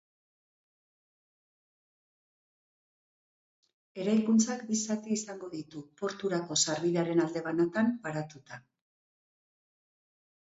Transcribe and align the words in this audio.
Eraikuntzak 4.03 4.63
bi 4.69 4.77
zati 4.79 5.17
izango 5.17 5.51
ditu, 5.53 5.83
porturako 6.01 6.57
sarbidearen 6.69 7.21
alde 7.27 7.43
banatan 7.49 7.91
paratuta. 8.07 8.59